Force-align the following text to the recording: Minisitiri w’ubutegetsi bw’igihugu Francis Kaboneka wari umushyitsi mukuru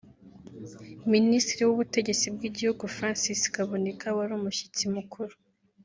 Minisitiri 1.13 1.61
w’ubutegetsi 1.65 2.25
bw’igihugu 2.35 2.83
Francis 2.95 3.41
Kaboneka 3.53 4.07
wari 4.17 4.33
umushyitsi 4.39 4.83
mukuru 4.95 5.33